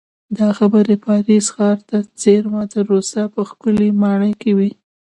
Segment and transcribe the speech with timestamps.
[0.37, 4.71] دا خبرې پاریس ښار ته څېرمه د ورسا په ښکلې ماڼۍ کې وې